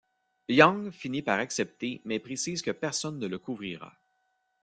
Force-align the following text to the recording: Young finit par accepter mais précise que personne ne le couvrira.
Young 0.49 0.89
finit 0.91 1.21
par 1.21 1.37
accepter 1.37 2.01
mais 2.05 2.17
précise 2.17 2.63
que 2.63 2.71
personne 2.71 3.19
ne 3.19 3.27
le 3.27 3.37
couvrira. 3.37 3.93